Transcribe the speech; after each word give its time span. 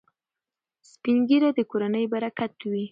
سپین 0.91 1.17
ږیري 1.29 1.49
د 1.57 1.59
کورنۍ 1.71 2.05
برکت 2.13 2.53
وي. 2.69 2.79